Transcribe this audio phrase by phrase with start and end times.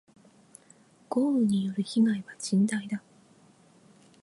[1.11, 3.03] 豪雨による被害は甚大だ。